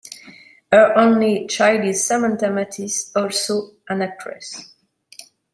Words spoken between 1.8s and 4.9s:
is Samantha Mathis, also an actress.